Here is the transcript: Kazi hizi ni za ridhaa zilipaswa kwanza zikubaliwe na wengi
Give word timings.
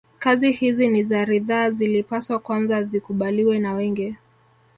Kazi 0.19 0.51
hizi 0.51 0.87
ni 0.87 1.03
za 1.03 1.25
ridhaa 1.25 1.71
zilipaswa 1.71 2.39
kwanza 2.39 2.83
zikubaliwe 2.83 3.59
na 3.59 3.73
wengi 3.73 4.15